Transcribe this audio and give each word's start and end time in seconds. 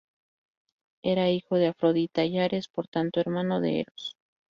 Era 1.03 1.29
hijo 1.29 1.57
de 1.57 1.67
Afrodita 1.67 2.25
y 2.25 2.39
Ares, 2.39 2.67
por 2.67 2.87
tanto, 2.87 3.19
hermano 3.19 3.61
de 3.61 3.81
Eros. 3.81 4.15